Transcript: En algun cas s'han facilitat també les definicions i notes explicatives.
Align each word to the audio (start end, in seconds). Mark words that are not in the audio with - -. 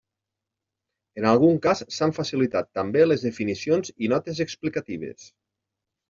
En 1.19 1.25
algun 1.31 1.59
cas 1.65 1.83
s'han 1.97 2.13
facilitat 2.19 2.71
també 2.79 3.03
les 3.07 3.25
definicions 3.25 3.93
i 4.05 4.09
notes 4.15 4.41
explicatives. 4.47 5.29